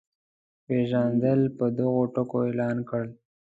پېژندل 0.65 1.41
په 1.57 1.65
دغو 1.77 2.03
ټکو 2.13 2.37
اعلان 2.47 2.77
کړل. 2.89 3.09